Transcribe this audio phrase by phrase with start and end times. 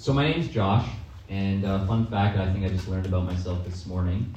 [0.00, 0.88] So my name's Josh,
[1.28, 4.34] and uh, fun fact I think I just learned about myself this morning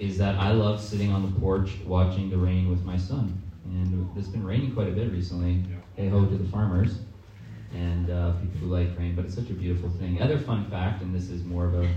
[0.00, 3.40] is that I love sitting on the porch watching the rain with my son.
[3.64, 5.62] And it's been raining quite a bit recently.
[5.94, 6.98] Hey ho to the farmers
[7.72, 10.20] and uh, people who like rain, but it's such a beautiful thing.
[10.20, 11.88] Other fun fact, and this is more of a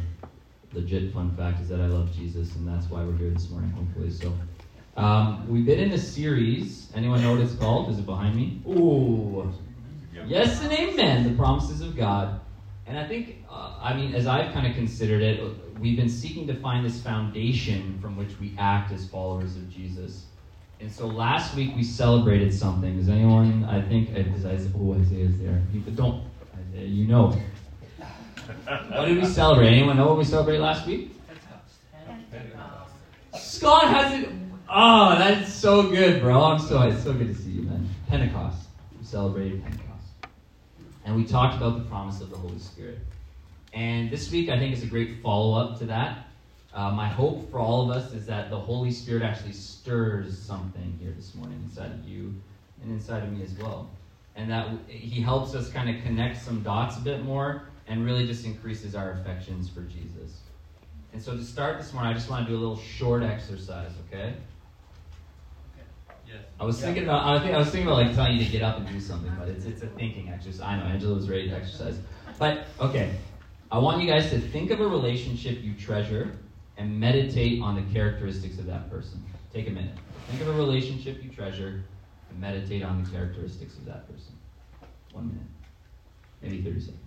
[0.74, 3.72] legit fun fact, is that I love Jesus, and that's why we're here this morning,
[3.72, 4.12] hopefully.
[4.12, 4.32] So
[4.96, 6.92] um, we've been in a series.
[6.94, 7.90] Anyone know what it's called?
[7.90, 8.62] Is it behind me?
[8.68, 9.52] Ooh.
[10.28, 11.24] Yes and amen.
[11.24, 12.42] The promises of God.
[12.88, 15.44] And I think, uh, I mean, as I've kind of considered it,
[15.78, 20.26] we've been seeking to find this foundation from which we act as followers of Jesus.
[20.80, 22.98] And so last week we celebrated something.
[22.98, 25.62] Does anyone, I think, is Isaiah, oh, Isaiah's there.
[25.74, 26.24] You, don't,
[26.70, 27.38] Isaiah, you know.
[28.68, 29.68] what did we celebrate?
[29.68, 31.14] Anyone know what we celebrated last week?
[33.38, 34.30] Scott has it.
[34.70, 36.42] Oh, that's so good, bro.
[36.42, 37.90] I'm so, it's so good to see you, man.
[38.08, 38.68] Pentecost.
[38.98, 39.87] We celebrated Pentecost
[41.08, 43.00] and we talked about the promise of the Holy Spirit.
[43.74, 46.28] And this week, I think is a great follow up to that.
[46.74, 51.00] Uh, my hope for all of us is that the Holy Spirit actually stirs something
[51.02, 52.36] here this morning inside of you
[52.84, 53.90] and inside of me as well.
[54.36, 58.28] And that He helps us kind of connect some dots a bit more and really
[58.28, 60.42] just increases our affections for Jesus.
[61.14, 63.92] And so to start this morning, I just want to do a little short exercise,
[64.08, 64.34] okay?
[66.60, 68.64] I was thinking about I thinking, I was thinking about like telling you to get
[68.64, 70.62] up and do something, but it's it's a thinking exercise.
[70.62, 72.00] I know Angela was ready to exercise,
[72.40, 73.14] but okay.
[73.70, 76.32] I want you guys to think of a relationship you treasure
[76.78, 79.22] and meditate on the characteristics of that person.
[79.54, 79.98] Take a minute.
[80.30, 81.84] Think of a relationship you treasure
[82.30, 84.34] and meditate on the characteristics of that person.
[85.12, 85.48] One minute,
[86.42, 87.07] maybe thirty seconds.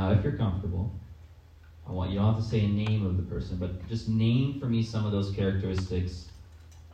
[0.00, 0.90] Now, if you're comfortable,
[1.86, 4.58] I want you don't have to say a name of the person, but just name
[4.58, 6.30] for me some of those characteristics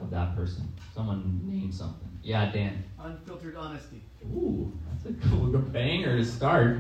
[0.01, 0.67] of that person.
[0.93, 2.09] Someone name something.
[2.25, 2.83] Yeah, Dan.
[2.99, 4.03] Unfiltered honesty.
[4.35, 6.79] Ooh, that's a cool banger to start.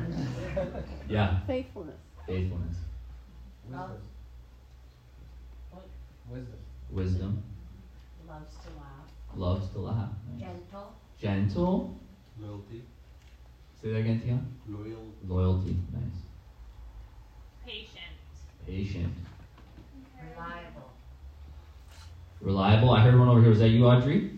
[1.09, 1.39] Yeah.
[1.47, 2.01] Faithfulness.
[2.27, 2.77] Faithfulness.
[3.69, 4.01] Wisdom.
[6.29, 6.59] Wisdom.
[6.91, 7.43] Wisdom.
[8.27, 9.37] Loves to laugh.
[9.37, 10.09] Loves to laugh.
[10.33, 10.41] Nice.
[10.41, 10.93] Gentle.
[11.21, 12.01] Gentle.
[12.41, 12.83] Loyalty.
[13.81, 14.41] Say that again, Tia.
[14.69, 15.13] Loyal.
[15.29, 15.77] Loyalty.
[15.93, 16.26] Nice.
[18.67, 19.13] Patient.
[20.21, 20.91] Reliable.
[22.41, 22.91] Reliable.
[22.91, 23.51] I heard one over here.
[23.51, 24.33] Was that you, Audrey?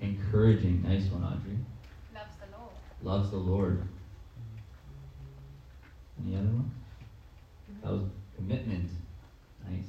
[0.00, 0.20] Encouraging.
[0.20, 0.82] Encouraging.
[0.84, 1.58] Nice one, Audrey.
[2.14, 2.72] Loves the Lord.
[3.02, 3.88] Loves the Lord.
[6.24, 6.70] Any other one?
[7.82, 8.02] That was
[8.36, 8.90] commitment.
[9.68, 9.86] Nice.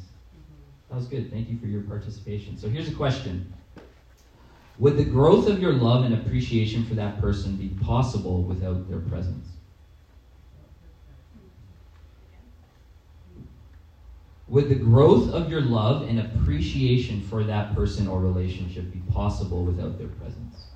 [0.90, 1.32] That was good.
[1.32, 2.58] Thank you for your participation.
[2.58, 3.54] So here's a question
[4.80, 9.00] Would the growth of your love and appreciation for that person be possible without their
[9.00, 9.48] presence?
[14.50, 19.64] Would the growth of your love and appreciation for that person or relationship be possible
[19.64, 20.68] without their presence?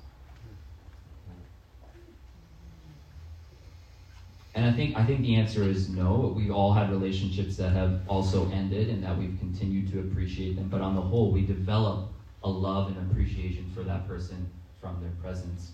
[4.54, 6.34] And I think I think the answer is no.
[6.36, 10.68] We've all had relationships that have also ended and that we've continued to appreciate them.
[10.68, 12.08] But on the whole, we develop
[12.44, 15.72] a love and appreciation for that person from their presence.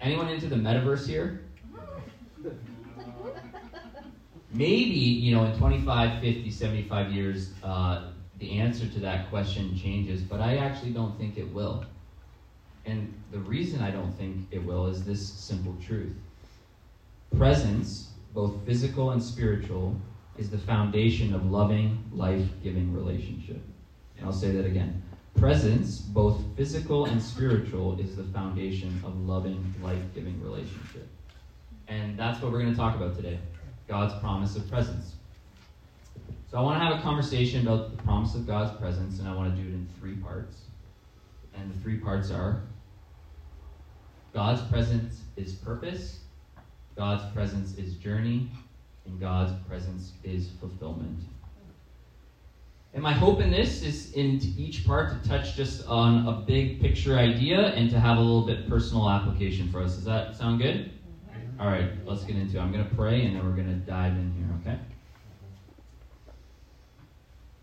[0.00, 1.42] Anyone into the metaverse here?
[4.54, 8.04] Maybe, you know, in 25, 50, 75 years, uh,
[8.38, 11.84] the answer to that question changes, but I actually don't think it will.
[12.86, 16.14] And the reason I don't think it will is this simple truth
[17.36, 19.96] presence, both physical and spiritual,
[20.38, 23.60] is the foundation of loving, life giving relationship.
[24.16, 25.02] And I'll say that again.
[25.34, 31.08] Presence, both physical and spiritual, is the foundation of loving, life giving relationship.
[31.88, 33.40] And that's what we're going to talk about today
[33.86, 35.14] God's promise of presence.
[36.50, 39.34] So I want to have a conversation about the promise of God's presence, and I
[39.34, 40.56] want to do it in three parts.
[41.56, 42.62] And the three parts are
[44.32, 46.20] God's presence is purpose,
[46.96, 48.50] God's presence is journey,
[49.06, 51.20] and God's presence is fulfillment.
[52.94, 56.80] And my hope in this is in each part to touch just on a big
[56.80, 59.96] picture idea and to have a little bit personal application for us.
[59.96, 60.92] Does that sound good?
[61.64, 62.60] All right, let's get into it.
[62.60, 64.78] I'm going to pray and then we're going to dive in here, okay?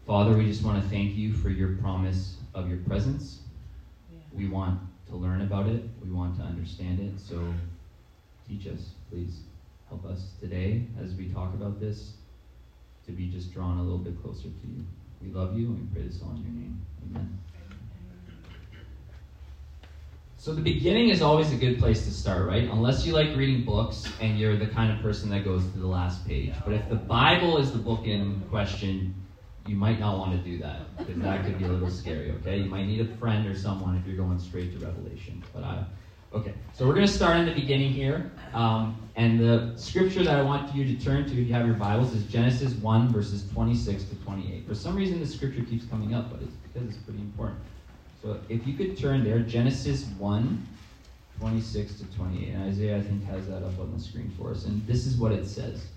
[0.08, 3.42] Father, we just want to thank you for your promise of your presence.
[4.34, 7.20] We want to learn about it, we want to understand it.
[7.20, 7.54] So
[8.48, 9.42] teach us, please.
[9.88, 12.14] Help us today as we talk about this
[13.06, 14.84] to be just drawn a little bit closer to you.
[15.22, 16.82] We love you and we pray this all in your name.
[17.06, 17.38] Amen.
[20.42, 22.64] So the beginning is always a good place to start, right?
[22.64, 25.86] Unless you like reading books and you're the kind of person that goes to the
[25.86, 26.52] last page.
[26.66, 29.14] But if the Bible is the book in question,
[29.68, 32.58] you might not want to do that because that could be a little scary, okay?
[32.58, 35.44] You might need a friend or someone if you're going straight to Revelation.
[35.54, 35.86] But I,
[36.34, 38.32] okay, so we're going to start in the beginning here.
[38.56, 41.76] Um, and the scripture that I want you to turn to if you have your
[41.76, 44.68] Bibles is Genesis 1, verses 26 to 28.
[44.68, 47.60] For some reason, the scripture keeps coming up, but it's because it's pretty important.
[48.22, 50.68] So if you could turn there, Genesis 1,
[51.40, 52.50] 26 to 28.
[52.50, 54.66] And Isaiah, I think, has that up on the screen for us.
[54.66, 55.88] And this is what it says.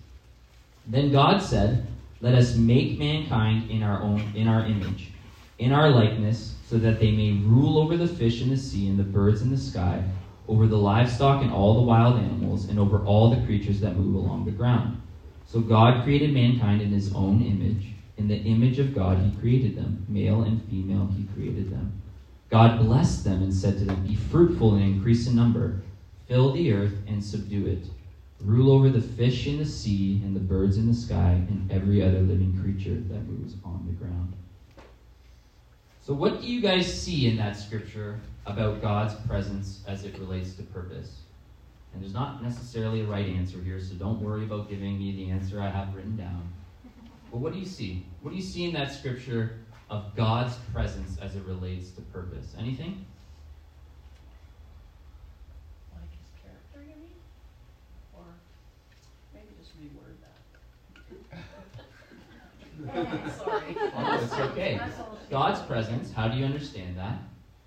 [0.87, 1.85] Then God said,
[2.21, 5.11] Let us make mankind in our own in our image,
[5.59, 8.97] in our likeness, so that they may rule over the fish in the sea and
[8.97, 10.03] the birds in the sky,
[10.47, 14.15] over the livestock and all the wild animals, and over all the creatures that move
[14.15, 14.99] along the ground.
[15.47, 17.93] So God created mankind in his own image.
[18.17, 20.05] In the image of God he created them.
[20.07, 22.01] Male and female he created them.
[22.49, 25.81] God blessed them and said to them, Be fruitful and increase in number,
[26.27, 27.85] fill the earth and subdue it.
[28.41, 32.03] Rule over the fish in the sea and the birds in the sky and every
[32.03, 34.33] other living creature that moves on the ground.
[36.01, 40.53] So, what do you guys see in that scripture about God's presence as it relates
[40.55, 41.21] to purpose?
[41.93, 45.31] And there's not necessarily a right answer here, so don't worry about giving me the
[45.31, 46.53] answer I have written down.
[47.31, 48.05] But what do you see?
[48.21, 49.57] What do you see in that scripture
[49.95, 52.53] of God's presence as it relates to purpose?
[52.59, 53.05] Anything?
[55.93, 57.13] Like his character, you mean?
[58.13, 58.23] Or
[59.33, 60.39] maybe just reword that.
[63.37, 63.77] Sorry.
[63.95, 64.79] Oh, it's okay.
[65.29, 67.19] God's presence, how do you understand that?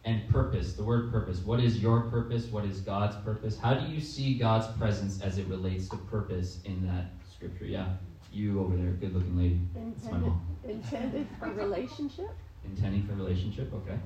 [0.04, 1.38] And purpose, the word purpose.
[1.40, 2.46] What is your purpose?
[2.46, 3.58] What is God's purpose?
[3.58, 7.64] How do you see God's presence as it relates to purpose in that scripture?
[7.64, 7.88] Yeah,
[8.32, 9.60] you over there, good looking lady.
[9.74, 10.46] That's my Intended, mom.
[10.68, 12.30] intended for relationship?
[12.64, 13.98] Intending for relationship, okay.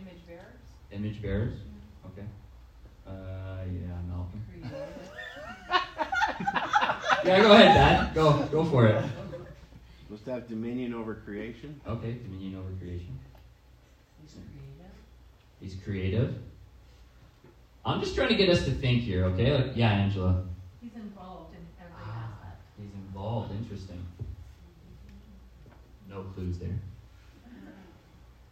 [0.00, 0.42] Image bearers?
[0.92, 1.54] Image bearers,
[2.06, 2.26] okay.
[3.06, 3.12] Uh,
[3.72, 4.42] yeah, Malcolm.
[7.24, 8.14] Yeah, go ahead, Dad.
[8.14, 9.04] Go, go for it.
[10.04, 11.80] Supposed to have dominion over creation.
[11.86, 13.18] Okay, dominion over creation.
[14.22, 14.92] He's creative.
[15.60, 16.34] He's creative.
[17.84, 19.52] I'm just trying to get us to think here, okay?
[19.56, 20.44] Like, yeah, Angela.
[20.80, 22.60] He's involved in every Ah, aspect.
[22.78, 23.50] He's involved.
[23.52, 24.04] Interesting.
[26.08, 26.78] No clues there.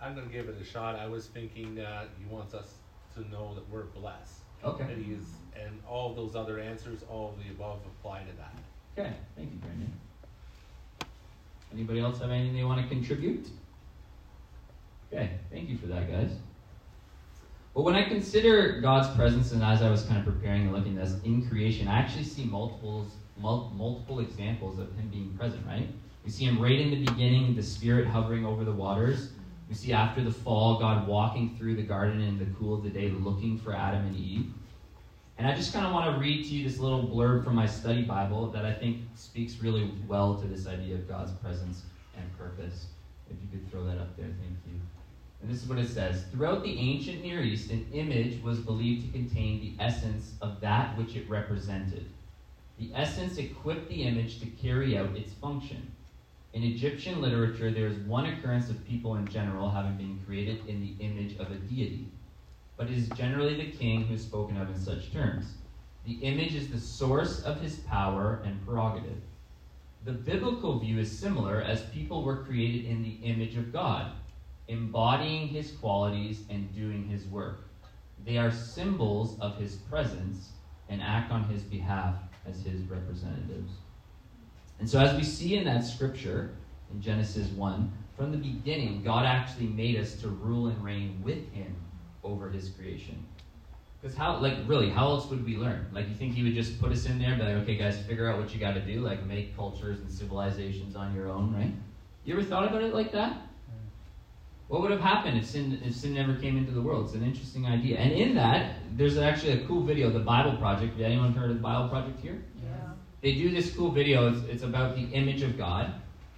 [0.01, 0.97] I'm gonna give it a shot.
[0.97, 2.75] I was thinking that he wants us
[3.15, 4.41] to know that we're blessed.
[4.65, 4.85] Okay.
[4.85, 8.55] And all those other answers, all of the above apply to that.
[8.99, 9.15] Okay.
[9.37, 9.93] Thank you, Brandon.
[11.73, 13.49] Anybody else have anything they want to contribute?
[15.13, 15.31] Okay.
[15.51, 16.31] Thank you for that, guys.
[17.75, 20.97] Well, when I consider God's presence, and as I was kind of preparing and looking
[20.97, 23.09] at this in creation, I actually see multiples,
[23.39, 25.67] mul- multiple examples of Him being present.
[25.67, 25.89] Right?
[26.25, 29.31] We see Him right in the beginning, the Spirit hovering over the waters.
[29.69, 32.91] We see after the fall, God walking through the garden in the cool of the
[32.91, 34.53] day, looking for Adam and Eve.
[35.37, 37.67] And I just kind of want to read to you this little blurb from my
[37.67, 41.83] study Bible that I think speaks really well to this idea of God's presence
[42.17, 42.87] and purpose.
[43.29, 44.81] If you could throw that up there, thank you.
[45.43, 49.07] And this is what it says Throughout the ancient Near East, an image was believed
[49.07, 52.07] to contain the essence of that which it represented.
[52.79, 55.93] The essence equipped the image to carry out its function.
[56.53, 60.81] In Egyptian literature, there is one occurrence of people in general having been created in
[60.81, 62.09] the image of a deity
[62.77, 65.55] but it is generally the king who is spoken of in such terms.
[66.05, 69.21] The image is the source of his power and prerogative.
[70.05, 74.13] The biblical view is similar, as people were created in the image of God,
[74.69, 77.65] embodying his qualities and doing his work.
[78.27, 80.51] They are symbols of his presence
[80.89, 82.17] and act on his behalf
[82.49, 83.73] as his representatives.
[84.79, 86.55] And so, as we see in that scripture
[86.93, 91.51] in Genesis 1, from the beginning, God actually made us to rule and reign with
[91.53, 91.75] him
[92.23, 93.25] over his creation.
[94.01, 95.87] Because how, like, really, how else would we learn?
[95.93, 97.99] Like, you think he would just put us in there and be like, okay, guys,
[98.03, 101.55] figure out what you got to do, like, make cultures and civilizations on your own,
[101.55, 101.73] right?
[102.25, 103.39] You ever thought about it like that?
[104.69, 107.07] What would have happened if sin, if sin never came into the world?
[107.07, 107.99] It's an interesting idea.
[107.99, 110.93] And in that, there's actually a cool video, the Bible Project.
[110.93, 112.43] Have anyone heard of the Bible Project here?
[112.63, 112.71] Yeah.
[113.21, 114.33] They do this cool video.
[114.33, 115.93] It's, it's about the image of God.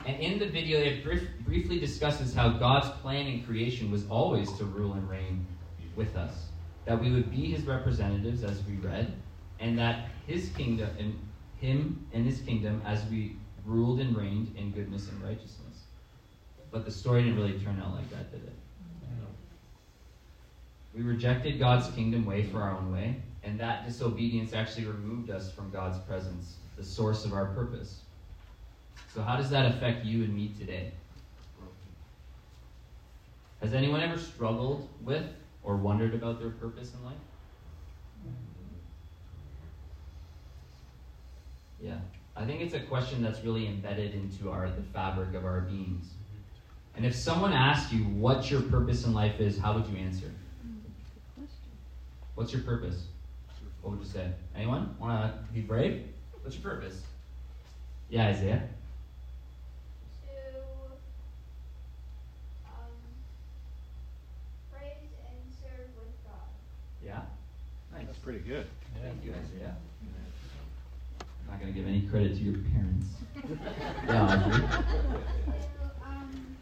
[0.05, 4.53] And in the video, it brief, briefly discusses how God's plan in creation was always
[4.55, 5.47] to rule and reign
[5.95, 6.47] with us.
[6.85, 9.13] That we would be his representatives, as we read,
[9.61, 11.19] and that his kingdom and
[11.61, 15.66] him and his kingdom as we ruled and reigned in goodness and righteousness.
[16.71, 18.53] But the story didn't really turn out like that, did it?
[20.97, 25.51] We rejected God's kingdom way for our own way, and that disobedience actually removed us
[25.51, 28.01] from God's presence, the source of our purpose.
[29.15, 30.93] So, how does that affect you and me today?
[33.61, 35.25] Has anyone ever struggled with
[35.63, 37.17] or wondered about their purpose in life?
[41.81, 41.99] Yeah.
[42.35, 46.16] I think it's a question that's really embedded into our the fabric of our beings.
[46.97, 50.31] And if someone asked you what your purpose in life is, how would you answer?
[52.35, 53.07] What's your purpose?
[53.83, 54.31] What would you say?
[54.55, 56.05] Anyone want to be brave?
[56.43, 57.03] What's your purpose?
[58.09, 58.63] Yeah, Isaiah.
[60.25, 60.31] To
[62.67, 62.93] um,
[64.73, 64.91] praise
[65.29, 66.49] and serve with God.
[67.05, 67.21] Yeah.
[67.93, 68.07] Nice.
[68.07, 68.67] That's pretty good.
[69.03, 69.77] Thank you, Isaiah.
[71.21, 73.07] I'm not going to give any credit to your parents.
[74.09, 74.61] yeah, Audrey.
[74.61, 74.67] To
[76.05, 76.57] um,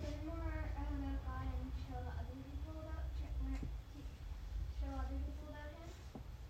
[0.00, 3.58] learn more um, about God and show other people about sh- learn-
[3.90, 4.06] te-
[4.80, 5.90] show other people about Him.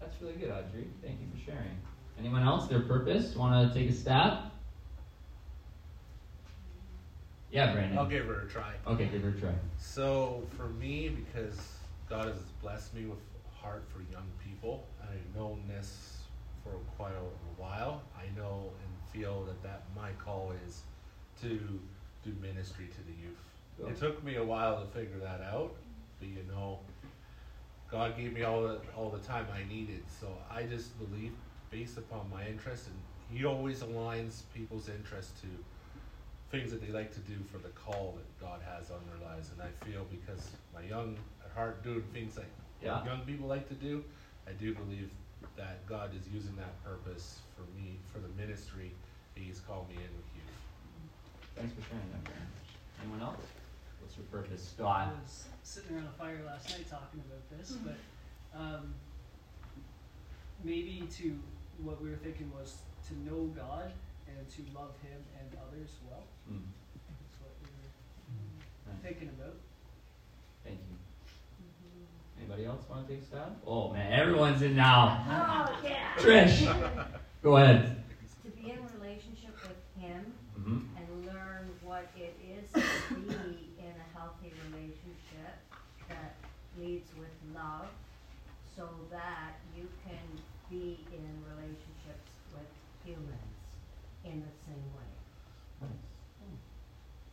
[0.01, 0.87] That's really good, Audrey.
[1.03, 1.77] Thank you for sharing.
[2.19, 2.69] Anyone else?
[2.69, 3.35] Their purpose?
[3.35, 4.51] Want to take a stab?
[7.51, 7.99] Yeah, Brandon.
[7.99, 8.73] I'll give her a try.
[8.87, 9.53] Okay, give her a try.
[9.79, 11.57] So for me, because
[12.09, 16.19] God has blessed me with a heart for young people, I've known this
[16.63, 18.03] for quite a while.
[18.17, 20.83] I know and feel that that my call is
[21.43, 21.49] to
[22.25, 23.39] do ministry to the youth.
[23.79, 23.89] Cool.
[23.89, 25.75] It took me a while to figure that out,
[26.19, 26.81] but you know,
[27.95, 30.03] God gave me all the all the time I needed.
[30.21, 31.33] So I just believe,
[31.71, 32.97] based upon my interest, and
[33.39, 35.47] He always aligns people's interest to
[36.51, 39.51] things that they like to do for the call that God has on their lives.
[39.53, 42.51] And I feel because my young at heart doing things like
[42.83, 43.05] Yeah.
[43.05, 44.03] young people like to do,
[44.49, 45.11] I do believe
[45.57, 48.91] that God is using that purpose for me for the ministry
[49.37, 50.43] He's called me in with you.
[51.55, 52.33] Thanks for sharing that.
[53.03, 53.64] Anyone else?
[54.05, 54.75] What's your purpose?
[54.75, 55.15] I Scott.
[55.23, 57.97] was sitting around a fire last night talking about this, but
[58.55, 58.93] um,
[60.63, 61.39] maybe to
[61.83, 62.77] what we were thinking was
[63.09, 63.91] to know God
[64.29, 66.25] and to love Him and others well.
[66.47, 66.69] Hmm,
[67.09, 69.03] That's what we were nice.
[69.03, 69.55] thinking about.
[70.65, 70.97] Thank you.
[72.39, 73.57] Anybody else want to take a stab?
[73.67, 75.25] Oh man, everyone's in now.
[75.31, 76.13] Oh, yeah.
[76.19, 77.09] Trish,
[77.43, 78.05] go ahead.
[78.45, 83.93] To be in relationship with Him hmm and learn what it is to be in
[83.93, 85.55] a healthy relationship
[86.09, 86.35] that
[86.81, 87.89] leads with love
[88.77, 90.27] so that you can
[90.71, 92.67] be in relationships with
[93.07, 93.55] humans
[94.27, 95.11] in the same way.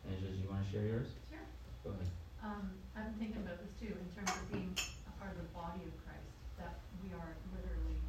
[0.02, 1.08] Angela, do you want to share yours?
[1.30, 1.46] Sure.
[1.86, 2.10] Go ahead.
[2.42, 4.74] Um, I've been thinking about this too, in terms of being
[5.06, 6.26] a part of the body of Christ,
[6.58, 8.02] that we are literally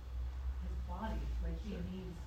[0.65, 2.17] his body, like he needs,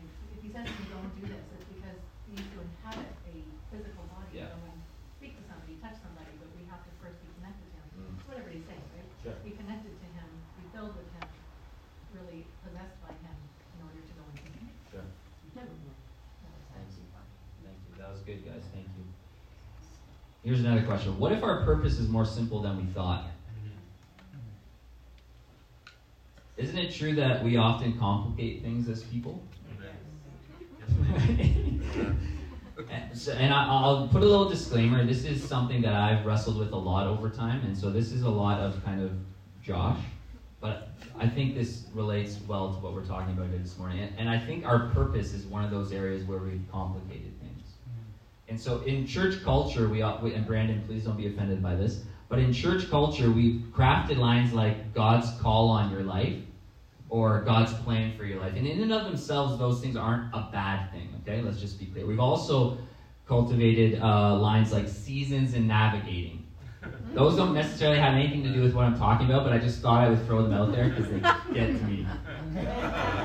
[0.00, 2.64] like, if he says to me, go and do this, it's because he needs to
[2.64, 3.34] inhabit a
[3.68, 4.56] physical body, Yeah.
[4.56, 4.84] so when we
[5.20, 8.14] speak to somebody, touch somebody, but we have to first be connected to him, Mm.
[8.24, 9.08] whatever he's saying, right?
[9.20, 9.36] Sure.
[9.44, 11.28] Be connected to him, be filled with him,
[12.16, 13.36] really possessed by him
[13.76, 14.72] in order to go into him.
[14.88, 15.04] Sure.
[15.52, 15.76] That was
[16.72, 17.04] Thank you.
[17.12, 17.26] fun.
[17.60, 17.92] Thank you.
[18.00, 18.64] That was good, guys.
[18.72, 19.04] Thank you.
[20.48, 21.18] Here's another question.
[21.18, 23.26] What if our purpose is more simple than we thought?
[26.56, 29.42] Isn't it true that we often complicate things as people?
[31.20, 31.82] and,
[33.12, 35.04] so, and I, I'll put a little disclaimer.
[35.04, 38.22] This is something that I've wrestled with a lot over time, and so this is
[38.22, 39.12] a lot of kind of
[39.62, 40.00] Josh.
[40.62, 44.00] But I think this relates well to what we're talking about here this morning.
[44.00, 47.57] And, and I think our purpose is one of those areas where we've complicated things.
[48.48, 52.00] And so in church culture, we, we and Brandon, please don't be offended by this,
[52.28, 56.36] but in church culture, we've crafted lines like God's call on your life
[57.10, 58.54] or God's plan for your life.
[58.56, 61.42] And in and of themselves, those things aren't a bad thing, okay?
[61.42, 62.06] Let's just be clear.
[62.06, 62.78] We've also
[63.26, 66.46] cultivated uh, lines like seasons and navigating.
[67.12, 69.80] Those don't necessarily have anything to do with what I'm talking about, but I just
[69.80, 71.20] thought I would throw them out there because they
[71.52, 72.06] get to me.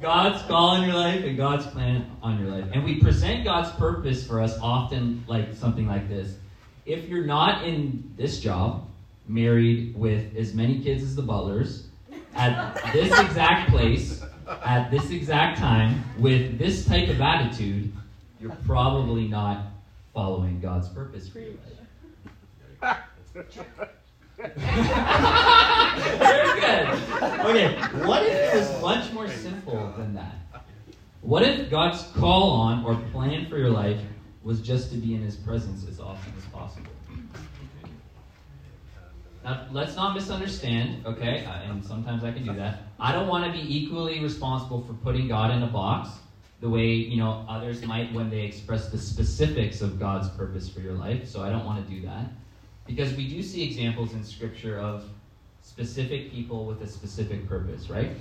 [0.00, 2.70] God's call on your life and God's plan on your life.
[2.72, 6.36] And we present God's purpose for us often like something like this.
[6.84, 8.88] If you're not in this job,
[9.26, 11.88] married with as many kids as the butlers,
[12.34, 14.22] at this exact place,
[14.64, 17.92] at this exact time, with this type of attitude,
[18.40, 19.66] you're probably not
[20.12, 21.54] following God's purpose for your
[22.82, 22.98] life.
[24.36, 24.50] Very
[26.60, 26.86] good.
[27.46, 27.76] Okay,
[28.06, 30.34] what if it was much more simple than that?
[31.22, 34.00] What if God's call on or plan for your life
[34.42, 36.90] was just to be in His presence as often as possible?
[39.44, 41.44] Now, let's not misunderstand, okay?
[41.44, 42.82] And sometimes I can do that.
[42.98, 46.10] I don't want to be equally responsible for putting God in a box
[46.60, 50.80] the way, you know, others might when they express the specifics of God's purpose for
[50.80, 51.28] your life.
[51.28, 52.26] So I don't want to do that.
[52.86, 55.08] Because we do see examples in Scripture of
[55.62, 58.12] specific people with a specific purpose, right?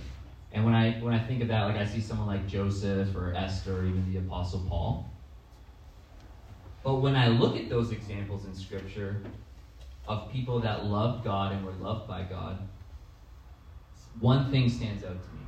[0.51, 3.33] And when I when I think of that, like I see someone like Joseph or
[3.35, 5.09] Esther or even the Apostle Paul.
[6.83, 9.21] But when I look at those examples in Scripture
[10.07, 12.59] of people that loved God and were loved by God,
[14.19, 15.45] one thing stands out to me,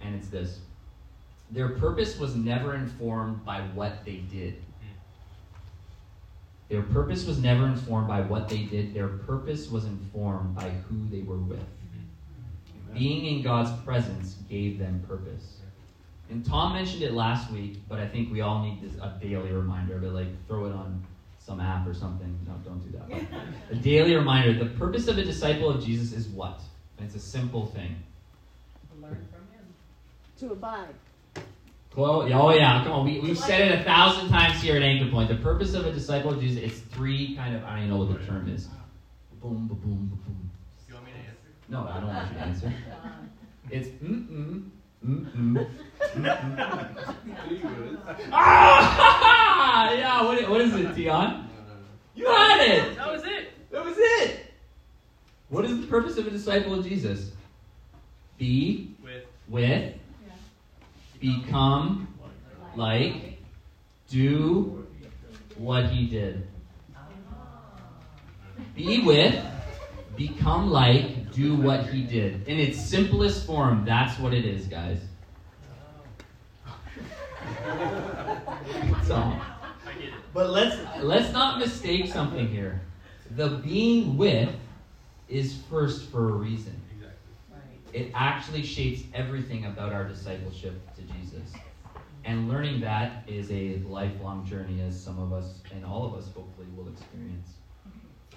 [0.00, 0.60] and it's this.
[1.50, 4.62] Their purpose was never informed by what they did.
[6.70, 8.94] Their purpose was never informed by what they did.
[8.94, 11.58] Their purpose was informed by who they were with.
[12.94, 15.58] Being in God's presence gave them purpose.
[16.30, 19.50] And Tom mentioned it last week, but I think we all need this a daily
[19.50, 20.12] reminder of it.
[20.12, 21.02] Like throw it on
[21.40, 22.38] some app or something.
[22.46, 23.42] No, don't do that.
[23.70, 24.52] a daily reminder.
[24.56, 26.60] The purpose of a disciple of Jesus is what?
[26.98, 27.96] And it's a simple thing.
[28.94, 29.66] To learn from him.
[30.38, 30.94] To abide.
[31.90, 33.04] Chloe, oh yeah, come on.
[33.04, 35.28] We, we've said it a thousand times here at Anchor Point.
[35.28, 38.04] The purpose of a disciple of Jesus, it's three kind of, I don't even know
[38.04, 38.68] what the term is.
[39.40, 40.50] Boom, ba boom, ba boom.
[40.88, 41.48] You want me to answer?
[41.68, 42.72] No, I don't want you to answer.
[43.70, 44.68] It's mm-mm,
[45.04, 45.68] mm-mm,
[46.16, 46.38] mm-mm.
[48.32, 49.92] Ah!
[49.92, 51.48] Yeah, what, what is it, Tion?
[52.16, 52.96] You had it!
[52.96, 53.70] That was it.
[53.70, 54.40] That was it!
[55.48, 57.30] What is the purpose of a disciple of Jesus?
[58.38, 59.94] Be With with,
[61.20, 62.08] become
[62.74, 63.38] like,
[64.08, 64.86] do
[65.56, 66.46] what he did.
[68.74, 69.44] Be with,
[70.16, 72.48] become like, do what he did.
[72.48, 75.00] In its simplest form, that's what it is, guys.
[79.04, 79.32] So,
[80.32, 82.80] but let's let's not mistake something here.
[83.36, 84.50] The being with
[85.28, 86.80] is first for a reason.
[87.92, 91.52] It actually shapes everything about our discipleship to Jesus.
[92.24, 96.26] And learning that is a lifelong journey, as some of us and all of us
[96.34, 97.54] hopefully will experience.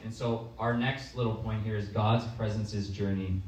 [0.03, 3.41] And so, our next little point here is God's presence is journey.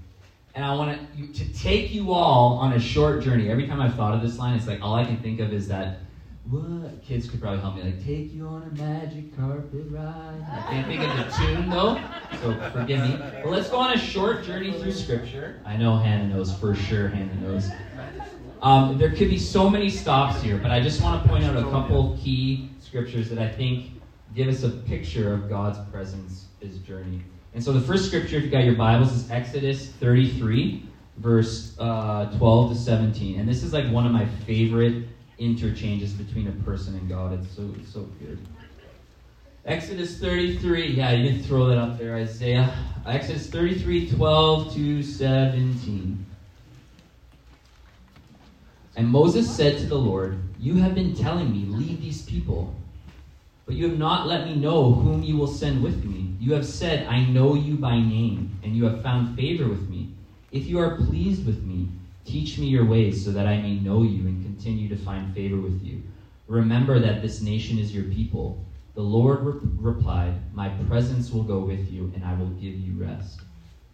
[0.53, 3.50] And I want to, to take you all on a short journey.
[3.50, 5.67] Every time I've thought of this line, it's like all I can think of is
[5.67, 6.00] that.
[6.49, 7.81] What kids could probably help me?
[7.81, 10.45] Like, take you on a magic carpet ride.
[10.47, 11.99] I can't think of the tune though,
[12.39, 13.17] so forgive me.
[13.17, 15.60] But let's go on a short journey through Scripture.
[15.65, 17.08] I know Hannah knows for sure.
[17.08, 17.71] Hannah knows.
[18.62, 21.58] Um, there could be so many stops here, but I just want to point out
[21.58, 23.99] a couple key scriptures that I think
[24.36, 27.23] give us a picture of God's presence, His journey.
[27.55, 30.84] And so the first scripture, if you got your Bibles, is Exodus 33,
[31.17, 33.39] verse uh, 12 to 17.
[33.39, 35.05] And this is like one of my favorite
[35.38, 37.34] interchanges between a person and God.
[37.34, 38.39] It's so so good.
[39.65, 40.93] Exodus 33.
[40.93, 42.71] Yeah, you can throw that up there, Isaiah.
[43.08, 46.26] Exodus 33, 12 to 17.
[48.95, 52.74] And Moses said to the Lord, You have been telling me, leave these people,
[53.65, 56.36] but you have not let me know whom you will send with me.
[56.39, 60.12] You have said, I know you by name, and you have found favor with me.
[60.52, 61.89] If you are pleased with me,
[62.25, 65.57] teach me your ways so that I may know you and continue to find favor
[65.57, 66.03] with you.
[66.47, 68.65] Remember that this nation is your people.
[68.95, 72.93] The Lord re- replied, My presence will go with you, and I will give you
[73.03, 73.41] rest.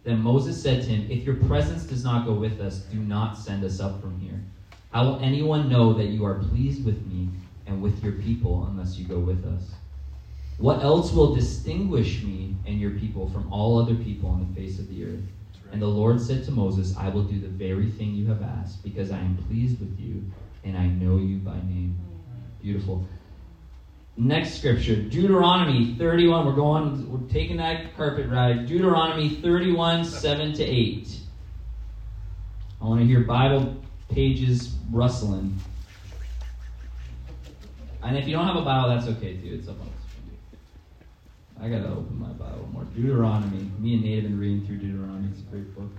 [0.04, 3.38] Then Moses said to him, If your presence does not go with us, do not
[3.38, 4.42] send us up from here.
[4.90, 7.28] How will anyone know that you are pleased with me
[7.66, 9.72] and with your people unless you go with us?
[10.58, 14.78] What else will distinguish me and your people from all other people on the face
[14.78, 15.22] of the earth?
[15.72, 18.84] And the Lord said to Moses, I will do the very thing you have asked,
[18.84, 20.22] because I am pleased with you,
[20.64, 21.98] and I know you by name.
[22.60, 23.06] Beautiful.
[24.18, 26.44] Next scripture, Deuteronomy 31.
[26.44, 28.66] We're going, we're taking that carpet ride.
[28.66, 31.08] Deuteronomy 31, 7 to 8.
[32.82, 35.58] I want to hear Bible pages rustling.
[38.02, 39.54] And if you don't have a Bible, that's okay too.
[39.58, 39.88] It's up on.
[41.62, 42.82] I gotta open my Bible more.
[42.92, 43.70] Deuteronomy.
[43.78, 45.28] Me and Nate have been reading through Deuteronomy.
[45.30, 45.92] It's a great book.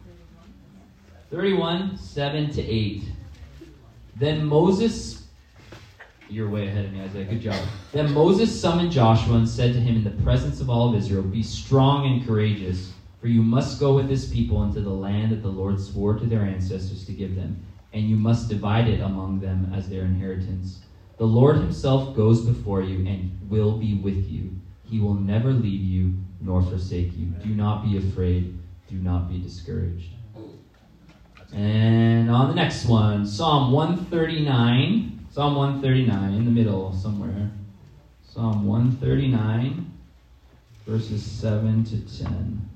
[1.31, 3.03] 31, 7 to 8.
[4.17, 5.23] Then Moses,
[6.27, 7.23] you're way ahead of me, Isaiah.
[7.23, 7.65] Good job.
[7.93, 11.23] Then Moses summoned Joshua and said to him in the presence of all of Israel,
[11.23, 15.43] Be strong and courageous, for you must go with this people into the land that
[15.43, 19.39] the Lord swore to their ancestors to give them, and you must divide it among
[19.39, 20.81] them as their inheritance.
[21.17, 24.59] The Lord himself goes before you and will be with you.
[24.89, 27.27] He will never leave you nor forsake you.
[27.43, 28.57] Do not be afraid.
[28.89, 30.11] Do not be discouraged.
[31.53, 35.27] And on the next one, Psalm 139.
[35.31, 37.49] Psalm 139, in the middle somewhere.
[38.23, 39.91] Psalm 139,
[40.85, 42.69] verses 7 to 10.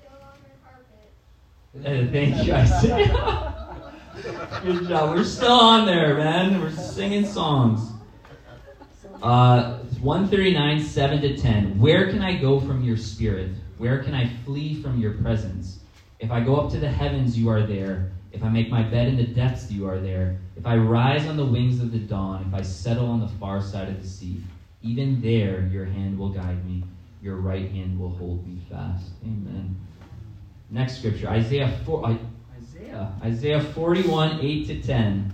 [0.00, 2.12] Still on your carpet.
[2.12, 3.64] Hey, thank you, Isaiah.
[4.64, 5.16] Good job.
[5.16, 6.60] We're still on there, man.
[6.60, 7.92] We're singing songs.
[9.22, 11.80] Uh, 139, 7 to 10.
[11.80, 13.52] Where can I go from your spirit?
[13.78, 15.78] Where can I flee from your presence?
[16.18, 18.10] If I go up to the heavens, you are there.
[18.30, 20.36] If I make my bed in the depths, you are there.
[20.56, 23.62] If I rise on the wings of the dawn, if I settle on the far
[23.62, 24.42] side of the sea,
[24.82, 26.84] Even there, your hand will guide me,
[27.22, 29.12] your right hand will hold me fast.
[29.22, 29.74] Amen.
[30.68, 32.18] Next scripture, Isaiah 4,
[32.58, 35.32] Isaiah, Isaiah 41, 8 to 10.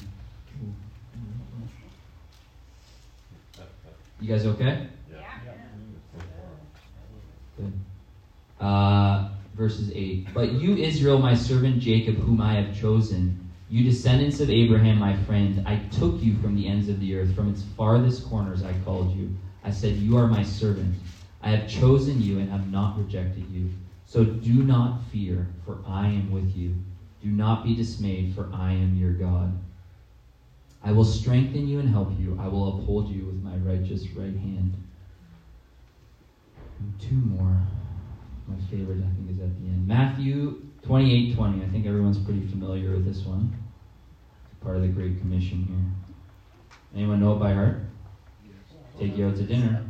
[4.21, 4.87] You guys okay?
[5.11, 5.23] Yeah.
[7.57, 7.73] Good.
[8.61, 10.35] Uh, verses 8.
[10.35, 15.17] But you, Israel, my servant Jacob, whom I have chosen, you descendants of Abraham, my
[15.25, 18.75] friend, I took you from the ends of the earth, from its farthest corners I
[18.85, 19.31] called you.
[19.65, 20.97] I said, You are my servant.
[21.41, 23.71] I have chosen you and have not rejected you.
[24.05, 26.75] So do not fear, for I am with you.
[27.23, 29.57] Do not be dismayed, for I am your God.
[30.83, 32.39] I will strengthen you and help you.
[32.41, 34.75] I will uphold you with my righteous right hand.
[36.79, 37.57] And two more.
[38.47, 39.87] My favorite, I think, is at the end.
[39.87, 41.65] Matthew 28 20.
[41.65, 43.55] I think everyone's pretty familiar with this one.
[44.51, 47.01] It's part of the Great Commission here.
[47.01, 47.81] Anyone know it by heart?
[48.99, 49.85] Take you out to dinner.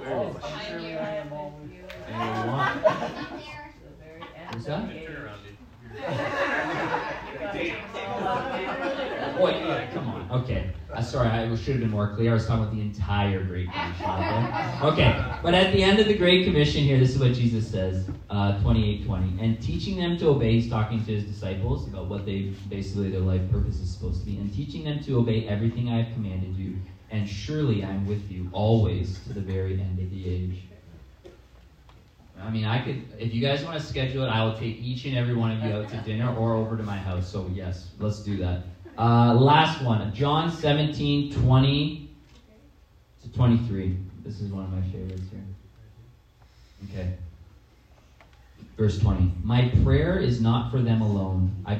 [0.00, 0.36] Oh,
[0.68, 1.70] surely I am always.
[2.06, 2.82] Anyone want?
[2.84, 2.90] The
[4.50, 5.27] What's that?
[9.46, 10.30] Yeah, come on.
[10.42, 10.70] Okay.
[10.92, 12.30] Uh, sorry, I should have been more clear.
[12.30, 14.06] I was talking about the entire Great Commission.
[14.82, 15.38] Okay?
[15.42, 18.60] But at the end of the Great Commission here, this is what Jesus says, uh,
[18.62, 19.42] 28 20.
[19.42, 23.20] And teaching them to obey, he's talking to his disciples about what they basically their
[23.20, 26.56] life purpose is supposed to be, and teaching them to obey everything I have commanded
[26.56, 26.76] you.
[27.10, 30.62] And surely I am with you always to the very end of the age.
[32.40, 35.04] I mean, I could, if you guys want to schedule it, I will take each
[35.06, 37.28] and every one of you out to dinner or over to my house.
[37.28, 38.62] So, yes, let's do that.
[38.98, 42.10] Uh, last one John 17, 20
[43.22, 43.96] to 23.
[44.24, 45.44] This is one of my favorites here.
[46.90, 47.14] Okay.
[48.76, 49.34] Verse 20.
[49.44, 51.54] My prayer is not for them alone.
[51.64, 51.78] I,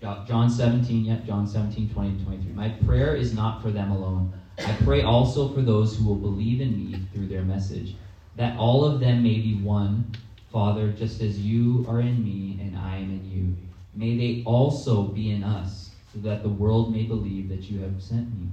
[0.00, 2.52] John 17, yeah, John 17, 20 to 23.
[2.54, 4.32] My prayer is not for them alone.
[4.58, 7.96] I pray also for those who will believe in me through their message
[8.36, 10.10] that all of them may be one,
[10.50, 13.56] Father, just as you are in me and I am in you.
[13.94, 18.02] May they also be in us, so that the world may believe that you have
[18.02, 18.48] sent me.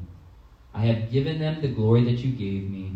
[0.74, 2.94] I have given them the glory that you gave me.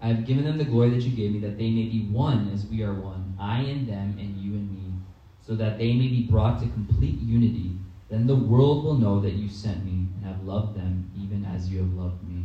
[0.00, 2.50] I have given them the glory that you gave me, that they may be one
[2.52, 4.94] as we are one, I and them and you and me,
[5.40, 7.76] so that they may be brought to complete unity.
[8.08, 11.68] Then the world will know that you sent me and have loved them even as
[11.70, 12.44] you have loved me.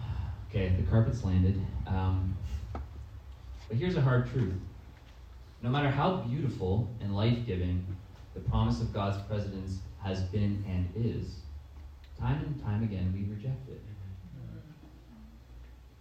[0.50, 1.60] Okay, the carpet's landed.
[1.86, 2.34] Um,
[3.68, 4.54] but here's a hard truth.
[5.62, 7.84] No matter how beautiful and life giving
[8.34, 11.40] the promise of God's presence has been and is,
[12.18, 13.80] time and time again we reject it.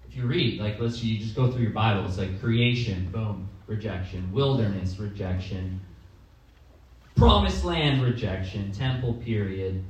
[0.07, 3.49] If you read, like, let's you just go through your Bible, it's like creation, boom,
[3.65, 5.81] rejection, wilderness, rejection,
[7.15, 9.83] promised land, rejection, temple period,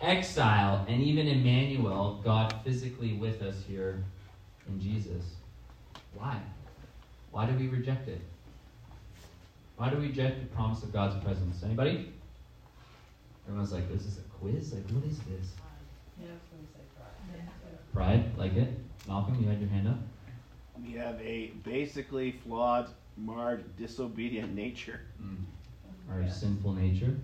[0.00, 4.02] exile, and even Emmanuel, God physically with us here
[4.66, 5.24] in Jesus.
[6.14, 6.40] Why?
[7.30, 8.20] Why do we reject it?
[9.80, 11.62] Why do we reject the promise of God's presence?
[11.62, 12.12] Anybody?
[13.48, 14.74] Everyone's like, this is a quiz?
[14.74, 15.52] Like, what is this?
[16.20, 18.26] Yeah, I was say pride.
[18.28, 18.36] Pride?
[18.36, 18.78] Like it?
[19.08, 19.96] Malcolm, you had your hand up?
[20.84, 25.00] We have a basically flawed, marred, disobedient nature.
[25.18, 25.46] Mm.
[26.10, 26.30] Our Yeah.
[26.30, 27.16] sinful nature?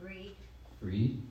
[0.00, 0.34] Greed,
[0.80, 1.22] Greed?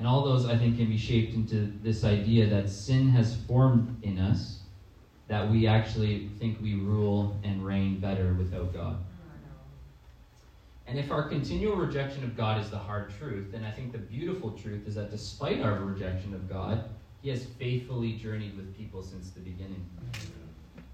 [0.00, 4.02] And all those, I think, can be shaped into this idea that sin has formed
[4.02, 4.63] in us,
[5.28, 8.98] that we actually think we rule and reign better without God.
[10.86, 13.98] And if our continual rejection of God is the hard truth, then I think the
[13.98, 16.84] beautiful truth is that despite our rejection of God,
[17.22, 19.84] He has faithfully journeyed with people since the beginning.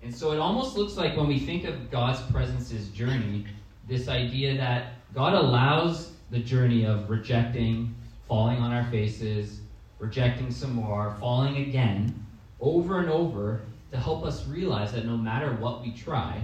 [0.03, 3.47] And so it almost looks like when we think of God's presence as journey,
[3.89, 7.95] this idea that God allows the journey of rejecting,
[8.29, 9.61] falling on our faces,
[9.99, 12.27] rejecting some more, falling again,
[12.61, 16.43] over and over, to help us realize that no matter what we try,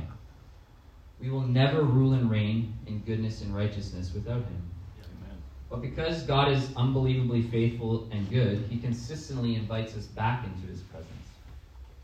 [1.20, 4.70] we will never rule and reign in goodness and righteousness without Him.
[5.04, 5.38] Amen.
[5.70, 10.80] But because God is unbelievably faithful and good, He consistently invites us back into His
[10.82, 11.10] presence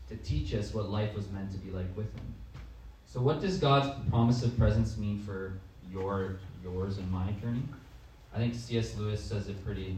[0.09, 2.33] to teach us what life was meant to be like with Him.
[3.05, 5.53] So, what does God's promise of presence mean for
[5.91, 7.61] your, yours, and my journey?
[8.33, 8.95] I think C.S.
[8.97, 9.95] Lewis says it pretty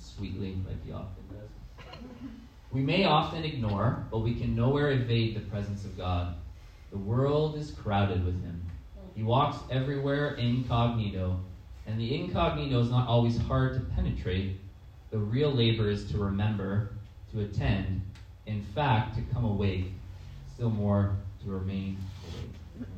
[0.00, 1.94] sweetly, like he often does.
[2.70, 6.34] We may often ignore, but we can nowhere evade the presence of God.
[6.90, 8.62] The world is crowded with Him.
[9.14, 11.40] He walks everywhere incognito,
[11.86, 14.60] and the incognito is not always hard to penetrate.
[15.10, 16.92] The real labor is to remember,
[17.32, 18.02] to attend,
[18.46, 19.92] in fact, to come awake,
[20.54, 21.96] still more to remain
[22.78, 22.90] awake.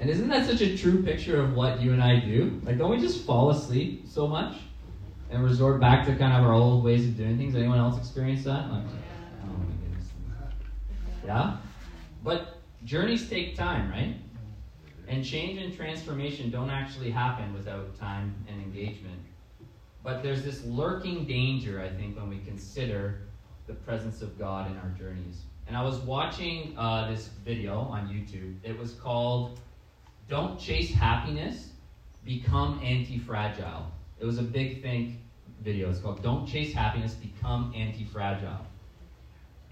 [0.00, 2.60] And isn't that such a true picture of what you and I do?
[2.64, 4.56] Like, don't we just fall asleep so much
[5.30, 7.54] and resort back to kind of our old ways of doing things?
[7.54, 8.70] Anyone else experience that?
[8.70, 8.84] Like,
[9.44, 10.10] oh my goodness.
[11.24, 11.56] Yeah?
[12.22, 14.16] But journeys take time, right?
[15.08, 19.20] And change and transformation don't actually happen without time and engagement.
[20.02, 23.22] But there's this lurking danger, I think, when we consider
[23.66, 25.42] the presence of God in our journeys.
[25.66, 28.56] And I was watching uh, this video on YouTube.
[28.62, 29.58] It was called
[30.28, 31.70] Don't Chase Happiness,
[32.24, 33.90] Become Anti Fragile.
[34.18, 35.18] It was a Big Think
[35.62, 35.90] video.
[35.90, 38.66] It's called Don't Chase Happiness, Become Anti Fragile.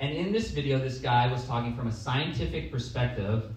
[0.00, 3.50] And in this video, this guy was talking from a scientific perspective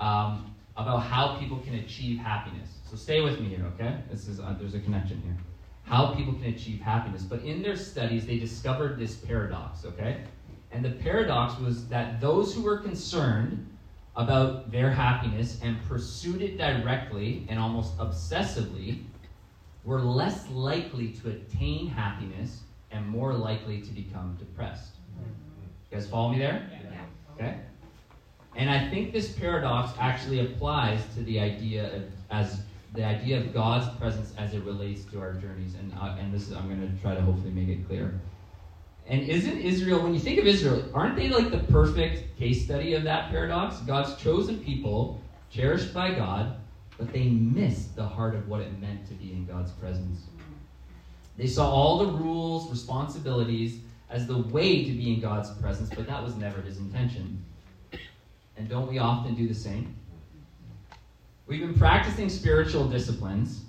[0.00, 2.68] um, about how people can achieve happiness.
[2.90, 3.98] So stay with me here, okay?
[4.10, 5.36] This is uh, there's a connection here.
[5.84, 7.22] How people can achieve happiness.
[7.22, 10.24] But in their studies, they discovered this paradox, okay?
[10.72, 13.70] And the paradox was that those who were concerned
[14.16, 19.04] about their happiness and pursued it directly and almost obsessively
[19.84, 24.94] were less likely to attain happiness and more likely to become depressed.
[25.90, 26.70] You guys follow me there?
[27.34, 27.56] Okay?
[28.56, 32.60] And I think this paradox actually applies to the idea of, as
[32.94, 35.74] the idea of God's presence as it relates to our journeys.
[35.74, 38.20] And, uh, and this is, I'm going to try to hopefully make it clear.
[39.06, 42.94] And isn't Israel, when you think of Israel, aren't they like the perfect case study
[42.94, 43.78] of that paradox?
[43.80, 45.20] God's chosen people,
[45.50, 46.56] cherished by God,
[46.98, 50.22] but they missed the heart of what it meant to be in God's presence.
[51.36, 53.78] They saw all the rules, responsibilities
[54.10, 57.44] as the way to be in God's presence, but that was never his intention.
[58.56, 59.96] And don't we often do the same?
[61.46, 63.62] We've been practicing spiritual disciplines.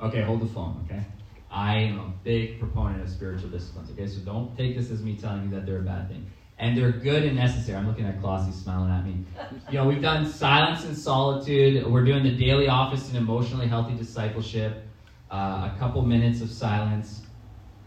[0.00, 1.04] Okay, hold the phone, okay?
[1.50, 4.06] I am a big proponent of spiritual disciplines, okay?
[4.06, 6.26] So don't take this as me telling you that they're a bad thing.
[6.58, 7.78] And they're good and necessary.
[7.78, 9.24] I'm looking at Clossy smiling at me.
[9.70, 11.86] You know, we've done silence and solitude.
[11.86, 14.82] We're doing the daily office in emotionally healthy discipleship,
[15.30, 17.22] uh, a couple minutes of silence.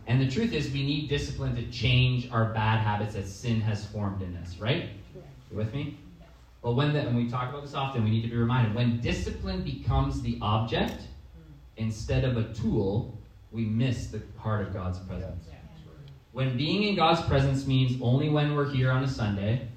[0.08, 3.86] And the truth is, we need discipline to change our bad habits that sin has
[3.86, 4.90] formed in us, right?
[5.52, 5.98] You with me?
[6.62, 9.02] Well, when the, and we talk about this often, we need to be reminded when
[9.02, 11.08] discipline becomes the object
[11.78, 13.18] instead of a tool,
[13.52, 15.46] we miss the heart of God's presence.
[16.34, 19.68] When being in God's presence means only when we're here on a Sunday,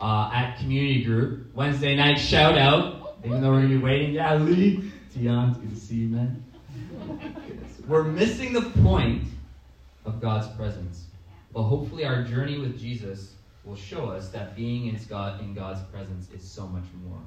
[0.00, 4.14] uh, at community group, Wednesday night shout out, even though we're going to be waiting.
[4.14, 6.44] Yeah, Lee, Tion, good to see you, man.
[7.86, 9.24] We're missing the point
[10.04, 11.04] of God's presence.
[11.52, 15.82] But hopefully, our journey with Jesus will show us that being in, God, in God's
[15.92, 17.20] presence is so much more.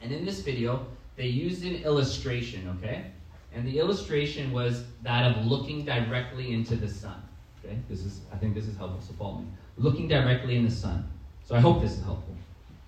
[0.00, 3.06] And in this video, they used an illustration, okay?
[3.54, 7.22] And the illustration was that of looking directly into the sun.
[7.66, 7.78] Okay?
[7.88, 9.46] This is I think this is helpful, so follow me.
[9.76, 11.08] Looking directly in the sun.
[11.44, 12.34] So I hope this is helpful.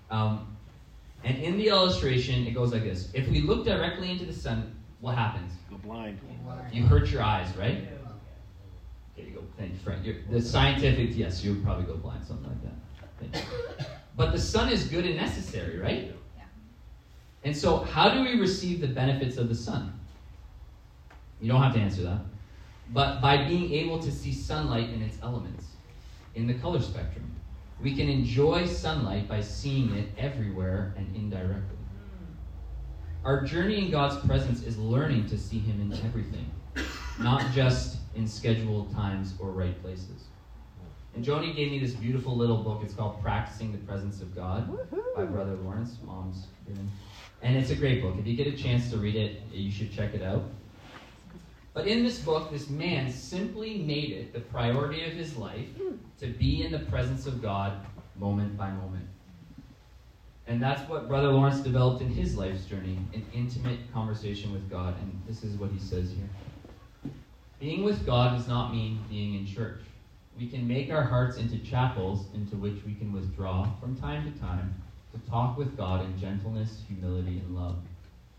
[0.09, 0.57] Um,
[1.23, 3.09] and in the illustration, it goes like this.
[3.13, 5.51] If we look directly into the sun, what happens?
[5.69, 6.19] Go blind.
[6.71, 7.87] You hurt your eyes, right?
[9.17, 9.43] Okay, you go.
[9.57, 10.05] Thank you, Frank.
[10.05, 13.31] You're, the scientific, yes, you would probably go blind, something like that.
[13.31, 13.85] Thank you.
[14.15, 16.13] But the sun is good and necessary, right?
[17.43, 19.97] And so, how do we receive the benefits of the sun?
[21.39, 22.19] You don't have to answer that.
[22.91, 25.65] But by being able to see sunlight in its elements,
[26.35, 27.35] in the color spectrum,
[27.81, 31.77] we can enjoy sunlight by seeing it everywhere and indirectly.
[31.77, 33.27] Hmm.
[33.27, 36.49] Our journey in God's presence is learning to see Him in everything,
[37.19, 40.25] not just in scheduled times or right places.
[41.15, 42.81] And Joni gave me this beautiful little book.
[42.83, 44.69] It's called Practicing the Presence of God
[45.15, 45.97] by Brother Lawrence.
[46.05, 46.47] Mom's.
[47.41, 48.15] And it's a great book.
[48.19, 50.43] If you get a chance to read it, you should check it out.
[51.79, 55.95] But in this book, this man simply made it the priority of his life hmm.
[56.19, 57.71] to be in the presence of God
[58.17, 59.07] moment by moment.
[60.45, 64.93] And that's what Brother Lawrence developed in his life's journey an intimate conversation with God.
[64.99, 67.13] And this is what he says here
[67.61, 69.79] Being with God does not mean being in church.
[70.37, 74.37] We can make our hearts into chapels into which we can withdraw from time to
[74.37, 74.75] time
[75.13, 77.77] to talk with God in gentleness, humility, and love.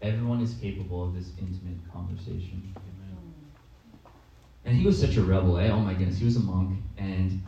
[0.03, 2.75] Everyone is capable of this intimate conversation.
[4.65, 5.71] And he was such a rebel, eh?
[5.71, 7.43] Oh my goodness, he was a monk, and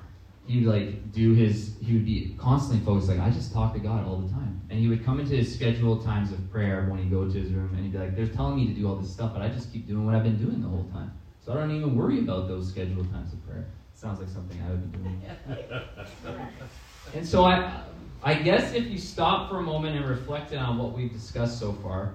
[0.46, 1.76] he would like do his.
[1.80, 3.08] He would be constantly focused.
[3.08, 5.54] Like I just talk to God all the time, and he would come into his
[5.54, 8.26] scheduled times of prayer when he go to his room, and he'd be like, "They're
[8.26, 10.42] telling me to do all this stuff, but I just keep doing what I've been
[10.42, 11.12] doing the whole time,
[11.44, 14.70] so I don't even worry about those scheduled times of prayer." Sounds like something I
[14.70, 15.22] would be doing.
[17.14, 17.82] and so I,
[18.24, 21.72] I guess if you stop for a moment and reflected on what we've discussed so
[21.74, 22.14] far,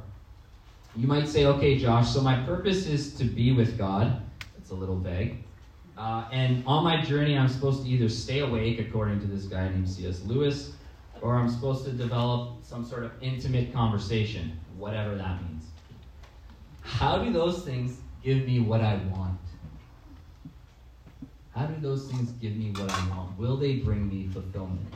[0.95, 4.21] you might say, "Okay, Josh, so my purpose is to be with God."
[4.67, 5.45] It's a little vague.
[5.97, 9.69] Uh, and on my journey, I'm supposed to either stay awake, according to this guy
[9.69, 10.23] named C.S.
[10.25, 10.73] Lewis,
[11.21, 15.63] or I'm supposed to develop some sort of intimate conversation, whatever that means.
[16.81, 19.39] How do those things give me what I want?
[21.55, 23.39] How do those things give me what I want?
[23.39, 24.93] Will they bring me fulfillment?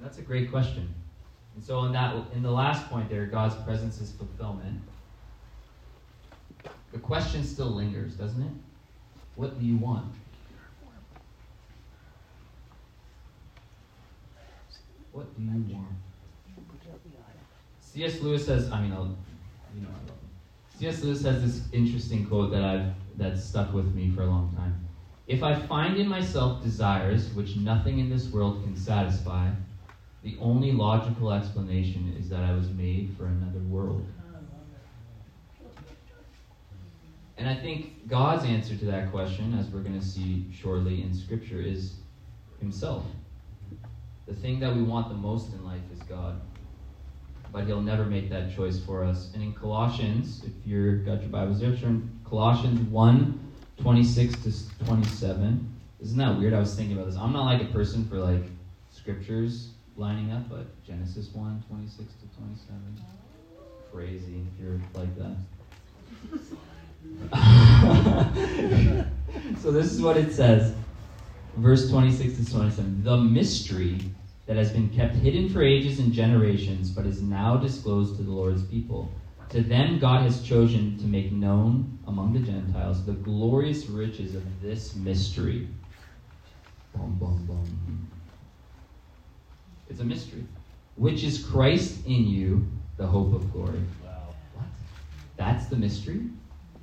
[0.00, 0.92] That's a great question.
[1.54, 4.82] And so in that in the last point there, God's presence is fulfillment.
[6.96, 8.52] The question still lingers, doesn't it?
[9.34, 10.14] What do you want?
[15.12, 15.88] What do you want?
[17.80, 18.22] C.S.
[18.22, 19.14] Lewis says, I mean, I'll,
[19.74, 20.30] you know, I love him.
[20.78, 21.02] C.S.
[21.02, 24.88] Lewis has this interesting quote that I've that's stuck with me for a long time.
[25.26, 29.50] If I find in myself desires which nothing in this world can satisfy,
[30.22, 34.02] the only logical explanation is that I was made for another world.
[37.38, 41.14] And I think God's answer to that question, as we're going to see shortly in
[41.14, 41.94] Scripture, is
[42.60, 43.04] Himself.
[44.26, 46.40] The thing that we want the most in life is God.
[47.52, 49.30] But He'll never make that choice for us.
[49.34, 53.42] And in Colossians, if you've got your Bibles there, turn Colossians 1
[53.82, 55.72] 26 to 27.
[56.00, 56.54] Isn't that weird?
[56.54, 57.16] I was thinking about this.
[57.16, 58.44] I'm not like a person for like
[58.90, 63.00] scriptures lining up, but Genesis 1 26 to 27.
[63.92, 65.36] Crazy if you're like that.
[69.60, 70.74] so this is what it says.
[71.56, 73.02] Verse 26 to 27.
[73.02, 74.00] The mystery
[74.46, 78.30] that has been kept hidden for ages and generations, but is now disclosed to the
[78.30, 79.10] Lord's people.
[79.50, 84.42] To them, God has chosen to make known among the Gentiles the glorious riches of
[84.60, 85.68] this mystery.
[86.94, 88.10] Bum, bum, bum.
[89.88, 90.44] It's a mystery,
[90.96, 92.66] which is Christ in you,
[92.96, 93.80] the hope of glory.
[94.04, 94.34] Wow.
[94.54, 94.66] What?
[95.36, 96.22] That's the mystery?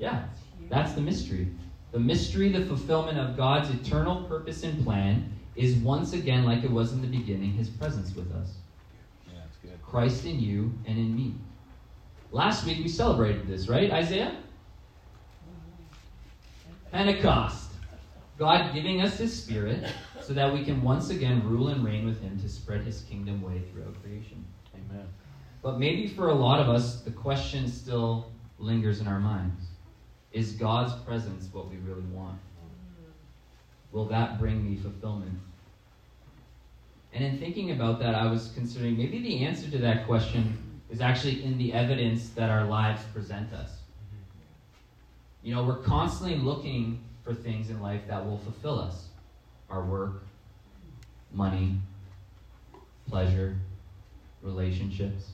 [0.04, 0.26] Yeah,
[0.70, 1.48] that's the mystery.
[1.94, 6.70] The mystery, the fulfillment of God's eternal purpose and plan, is once again, like it
[6.70, 8.56] was in the beginning, his presence with us.
[9.26, 9.82] Yeah, that's good.
[9.82, 11.36] Christ in you and in me.
[12.34, 14.36] Last week we celebrated this, right, Isaiah?
[16.92, 17.70] Pentecost.
[18.38, 19.86] God giving us His Spirit
[20.20, 23.42] so that we can once again rule and reign with Him to spread His kingdom
[23.42, 24.44] way throughout creation.
[24.76, 25.08] Amen.
[25.62, 29.64] But maybe for a lot of us, the question still lingers in our minds
[30.34, 32.40] Is God's presence what we really want?
[33.92, 35.40] Will that bring me fulfillment?
[37.14, 40.58] And in thinking about that, I was considering maybe the answer to that question
[40.90, 43.70] is actually in the evidence that our lives present us.
[45.44, 49.10] You know, we're constantly looking for things in life that will fulfill us
[49.70, 50.24] our work,
[51.32, 51.80] money,
[53.08, 53.56] pleasure,
[54.42, 55.32] relationships.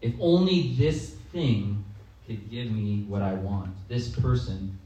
[0.00, 1.84] If only this thing
[2.28, 4.78] could give me what I want, this person.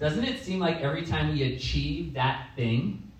[0.00, 3.10] Doesn't it seem like every time we achieve that thing,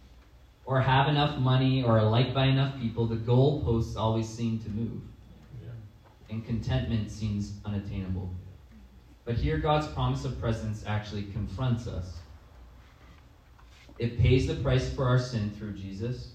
[0.64, 4.68] or have enough money, or are liked by enough people, the goalposts always seem to
[4.70, 5.00] move?
[6.28, 8.28] And contentment seems unattainable.
[9.24, 12.18] But here, God's promise of presence actually confronts us.
[13.98, 16.32] It pays the price for our sin through Jesus.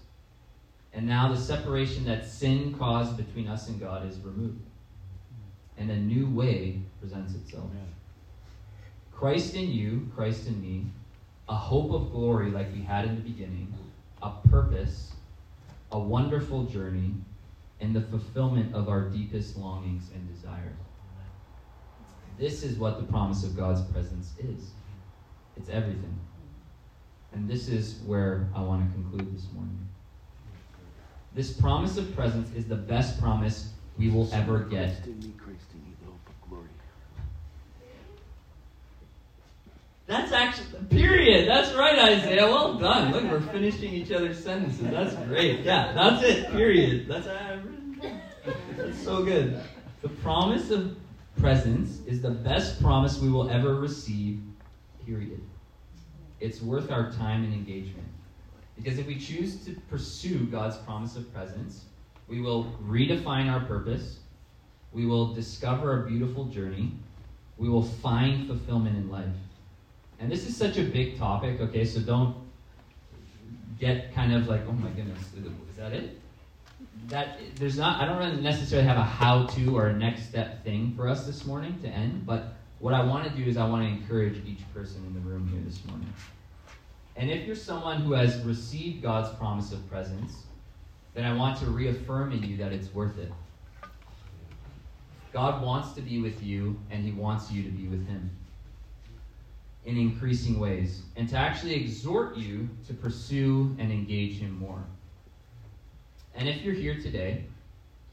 [0.93, 4.61] And now the separation that sin caused between us and God is removed.
[5.77, 7.65] And a new way presents itself.
[7.71, 7.87] Amen.
[9.11, 10.85] Christ in you, Christ in me,
[11.49, 13.73] a hope of glory like we had in the beginning,
[14.21, 15.13] a purpose,
[15.91, 17.13] a wonderful journey,
[17.79, 20.73] and the fulfillment of our deepest longings and desires.
[22.37, 24.71] This is what the promise of God's presence is.
[25.55, 26.19] It's everything.
[27.33, 29.87] And this is where I want to conclude this morning.
[31.33, 34.87] This promise of presence is the best promise we will ever get.
[34.87, 36.69] Christ in me, Christ in you, the hope of glory.
[40.07, 41.49] That's actually, period.
[41.49, 42.45] That's right, Isaiah.
[42.45, 43.11] Well done.
[43.11, 44.89] Look, we're finishing each other's sentences.
[44.89, 45.59] That's great.
[45.59, 47.09] Yeah, that's it, period.
[47.09, 47.27] That's,
[48.77, 49.61] that's so good.
[50.01, 50.95] The promise of
[51.37, 54.39] presence is the best promise we will ever receive,
[55.05, 55.41] period.
[56.39, 58.07] It's worth our time and engagement.
[58.77, 61.83] Because if we choose to pursue God's promise of presence,
[62.29, 64.19] we will redefine our purpose,
[64.93, 66.93] we will discover a beautiful journey,
[67.57, 69.25] we will find fulfillment in life.
[70.19, 72.35] And this is such a big topic, okay, so don't
[73.79, 76.19] get kind of like, oh my goodness, is that it?
[77.09, 80.63] That there's not I don't really necessarily have a how to or a next step
[80.63, 83.67] thing for us this morning to end, but what I want to do is I
[83.67, 86.11] want to encourage each person in the room here this morning.
[87.15, 90.43] And if you're someone who has received God's promise of presence,
[91.13, 93.31] then I want to reaffirm in you that it's worth it.
[95.33, 98.29] God wants to be with you, and He wants you to be with Him
[99.87, 104.83] in increasing ways, and to actually exhort you to pursue and engage Him more.
[106.35, 107.45] And if you're here today,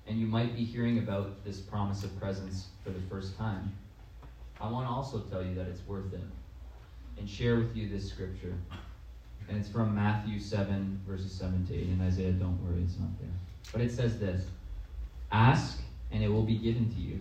[0.06, 3.72] and you might be hearing about this promise of presence for the first time,
[4.60, 6.20] I want to also tell you that it's worth it
[7.18, 8.54] and share with you this scripture.
[9.48, 11.88] And it's from Matthew 7, verses 7 to 8.
[11.88, 13.28] And Isaiah, don't worry, it's not there.
[13.72, 14.46] But it says this
[15.32, 15.80] Ask,
[16.12, 17.20] and it will be given to you.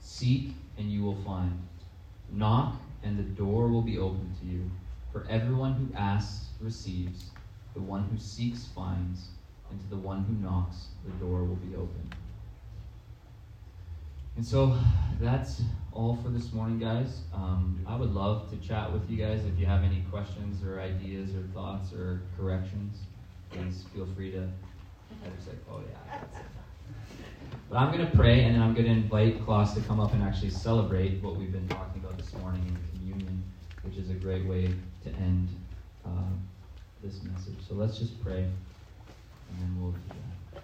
[0.00, 1.56] Seek, and you will find.
[2.32, 2.74] Knock,
[3.06, 4.68] and the door will be opened to you.
[5.12, 7.30] For everyone who asks receives,
[7.74, 9.28] the one who seeks finds,
[9.70, 12.14] and to the one who knocks, the door will be opened.
[14.34, 14.76] And so
[15.20, 17.20] that's all for this morning, guys.
[17.32, 20.80] Um, I would love to chat with you guys if you have any questions or
[20.80, 22.98] ideas or thoughts or corrections.
[23.50, 24.42] Please feel free to.
[24.42, 26.18] I just like, oh yeah.
[27.70, 30.12] But I'm going to pray, and then I'm going to invite Klaus to come up
[30.12, 32.76] and actually celebrate what we've been talking about this morning
[33.96, 34.66] which is a great way
[35.04, 35.48] to end
[36.04, 36.10] uh,
[37.02, 37.56] this message.
[37.66, 40.62] So let's just pray, and then we'll do that.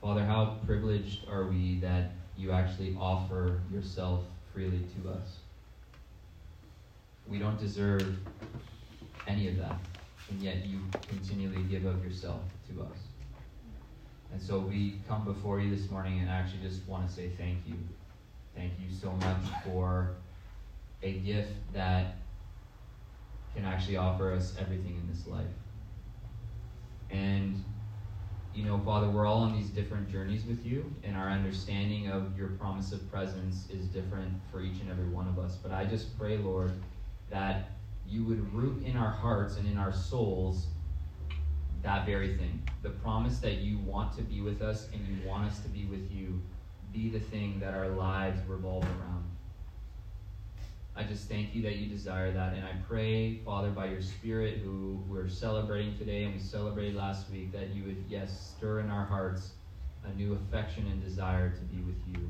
[0.00, 5.38] Father, how privileged are we that you actually offer yourself freely to us.
[7.28, 8.16] We don't deserve
[9.28, 9.78] any of that,
[10.30, 12.40] and yet you continually give of yourself
[12.70, 13.17] to us.
[14.32, 17.58] And so we come before you this morning and actually just want to say thank
[17.66, 17.74] you.
[18.54, 20.10] Thank you so much for
[21.02, 22.16] a gift that
[23.54, 25.46] can actually offer us everything in this life.
[27.10, 27.62] And
[28.54, 32.36] you know, Father, we're all on these different journeys with you, and our understanding of
[32.36, 35.56] your promise of presence is different for each and every one of us.
[35.62, 36.72] But I just pray, Lord,
[37.30, 37.70] that
[38.08, 40.66] you would root in our hearts and in our souls
[41.82, 42.62] that very thing.
[42.82, 45.84] The promise that you want to be with us and you want us to be
[45.84, 46.40] with you
[46.92, 49.24] be the thing that our lives revolve around.
[50.96, 52.54] I just thank you that you desire that.
[52.54, 57.30] And I pray, Father, by your Spirit, who we're celebrating today and we celebrated last
[57.30, 59.52] week, that you would, yes, stir in our hearts
[60.04, 62.28] a new affection and desire to be with you.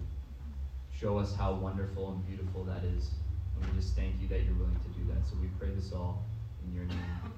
[0.95, 3.11] Show us how wonderful and beautiful that is.
[3.57, 5.27] And we just thank you that you're willing to do that.
[5.27, 6.25] So we pray this all
[6.67, 7.38] in your name.